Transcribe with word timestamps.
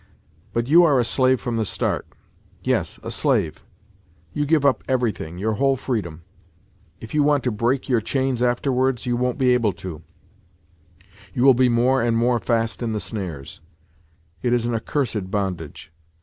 But 0.51 0.67
you 0.67 0.83
are 0.83 0.99
a 0.99 1.05
slave 1.05 1.39
from 1.39 1.57
the 1.57 1.63
start. 1.63 2.07
Yes, 2.63 2.99
a 3.03 3.11
slave! 3.11 3.63
You 4.33 4.47
give 4.47 4.65
up 4.65 4.83
everything, 4.87 5.37
your 5.37 5.51
whole 5.53 5.77
freedom. 5.77 6.23
If 6.99 7.13
you 7.13 7.21
want 7.21 7.43
to 7.43 7.51
break 7.51 7.87
your 7.87 8.01
chains 8.01 8.41
afterwards, 8.41 9.05
you 9.05 9.15
won't 9.15 9.37
be 9.37 9.53
able 9.53 9.73
to: 9.73 10.01
you 11.35 11.43
will 11.43 11.53
be 11.53 11.69
more 11.69 12.01
and 12.01 12.17
more 12.17 12.39
fast 12.39 12.81
in 12.81 12.93
the 12.93 12.99
snares. 12.99 13.61
It 14.41 14.53
is 14.53 14.65
an 14.65 14.73
accursed 14.73 15.29
bondage. 15.29 15.93